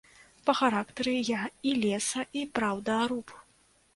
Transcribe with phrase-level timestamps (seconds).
[0.45, 3.37] Па характары я і леса- і праўдаруб.